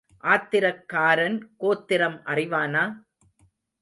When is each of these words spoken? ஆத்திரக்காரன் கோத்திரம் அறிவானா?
ஆத்திரக்காரன் 0.23 1.37
கோத்திரம் 1.57 2.17
அறிவானா? 2.25 2.83